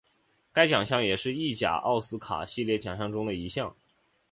[0.51, 3.75] 该奖项也是意甲奥斯卡系列奖项中的一项。